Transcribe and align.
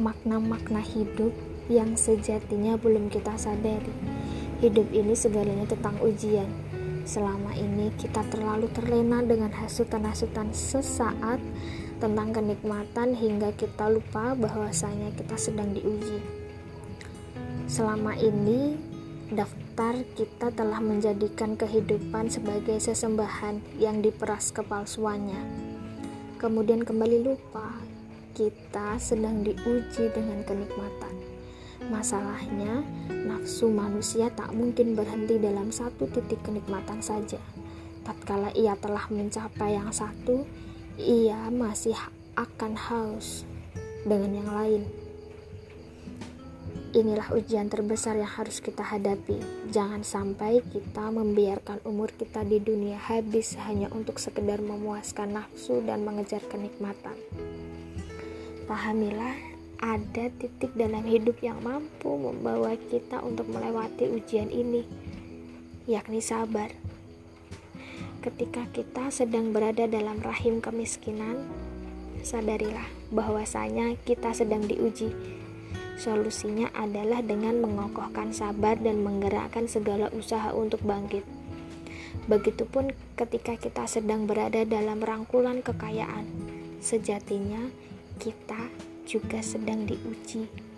makna-makna 0.00 0.78
hidup 0.80 1.34
yang 1.66 1.98
sejatinya 1.98 2.78
belum 2.80 3.12
kita 3.12 3.36
sadari. 3.36 3.90
Hidup 4.62 4.86
ini 4.94 5.12
segalanya 5.18 5.68
tentang 5.68 5.98
ujian. 5.98 6.48
Selama 7.04 7.52
ini 7.58 7.90
kita 7.98 8.22
terlalu 8.30 8.70
terlena 8.70 9.18
dengan 9.26 9.50
hasutan-hasutan 9.50 10.54
sesaat 10.54 11.42
tentang 11.98 12.32
kenikmatan 12.32 13.12
hingga 13.18 13.50
kita 13.58 13.90
lupa 13.92 14.32
bahwasanya 14.38 15.10
kita 15.18 15.34
sedang 15.34 15.74
diuji. 15.74 16.22
Selama 17.66 18.14
ini 18.14 18.78
daftar 19.30 20.06
kita 20.14 20.54
telah 20.54 20.78
menjadikan 20.78 21.54
kehidupan 21.58 22.30
sebagai 22.30 22.78
sesembahan 22.78 23.58
yang 23.78 24.02
diperas 24.02 24.54
kepalsuannya. 24.54 25.40
Kemudian 26.40 26.82
kembali 26.82 27.26
lupa 27.26 27.99
kita 28.40 28.96
sedang 28.96 29.44
diuji 29.44 30.08
dengan 30.16 30.40
kenikmatan. 30.48 31.12
Masalahnya, 31.92 32.80
nafsu 33.12 33.68
manusia 33.68 34.32
tak 34.32 34.56
mungkin 34.56 34.96
berhenti 34.96 35.36
dalam 35.36 35.68
satu 35.68 36.08
titik 36.08 36.40
kenikmatan 36.40 37.04
saja. 37.04 37.36
Tatkala 38.00 38.48
ia 38.56 38.80
telah 38.80 39.04
mencapai 39.12 39.76
yang 39.76 39.92
satu, 39.92 40.48
ia 40.96 41.52
masih 41.52 41.92
akan 42.32 42.80
haus 42.80 43.44
dengan 44.08 44.40
yang 44.40 44.48
lain. 44.56 44.82
Inilah 46.96 47.28
ujian 47.36 47.68
terbesar 47.68 48.16
yang 48.16 48.32
harus 48.40 48.64
kita 48.64 48.82
hadapi. 48.82 49.36
Jangan 49.68 50.00
sampai 50.00 50.64
kita 50.64 51.12
membiarkan 51.12 51.84
umur 51.84 52.08
kita 52.16 52.40
di 52.40 52.56
dunia 52.56 52.96
habis 52.96 53.54
hanya 53.68 53.92
untuk 53.92 54.16
sekedar 54.16 54.64
memuaskan 54.64 55.36
nafsu 55.36 55.84
dan 55.84 56.08
mengejar 56.08 56.40
kenikmatan. 56.48 57.14
Pahamilah, 58.70 59.34
ada 59.82 60.30
titik 60.38 60.70
dalam 60.78 61.02
hidup 61.02 61.42
yang 61.42 61.58
mampu 61.58 62.14
membawa 62.14 62.78
kita 62.78 63.18
untuk 63.18 63.50
melewati 63.50 64.06
ujian 64.06 64.46
ini, 64.46 64.86
yakni 65.90 66.22
sabar. 66.22 66.70
Ketika 68.22 68.70
kita 68.70 69.10
sedang 69.10 69.50
berada 69.50 69.90
dalam 69.90 70.22
rahim 70.22 70.62
kemiskinan, 70.62 71.50
sadarilah 72.22 72.86
bahwasanya 73.10 73.98
kita 74.06 74.30
sedang 74.30 74.62
diuji 74.62 75.10
Solusinya 76.00 76.72
adalah 76.72 77.26
dengan 77.26 77.60
mengokohkan 77.60 78.32
sabar 78.32 78.78
dan 78.80 79.04
menggerakkan 79.04 79.68
segala 79.68 80.08
usaha 80.16 80.48
untuk 80.54 80.80
bangkit. 80.80 81.26
Begitupun 82.24 82.96
ketika 83.20 83.58
kita 83.60 83.84
sedang 83.84 84.24
berada 84.24 84.64
dalam 84.64 85.04
rangkulan 85.04 85.60
kekayaan, 85.60 86.24
sejatinya 86.80 87.68
kita 88.20 88.60
juga 89.08 89.40
sedang 89.40 89.88
diuji. 89.88 90.69